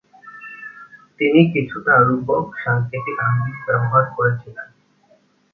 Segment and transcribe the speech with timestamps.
[1.19, 4.67] তিনি কিছুটা রূপক-সাংকেতিক আঙ্গিক ব্যবহার করেছিলেন।